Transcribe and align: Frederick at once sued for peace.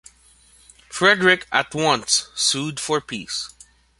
Frederick 0.89 1.45
at 1.51 1.75
once 1.75 2.29
sued 2.33 2.79
for 2.79 2.99
peace. 2.99 3.53